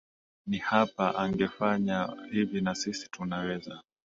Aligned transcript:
hii 0.47 0.57
hapa 0.57 1.15
angefanya 1.15 2.09
hivi 2.31 2.61
nasisi 2.61 3.07
tunaweza 3.11 3.81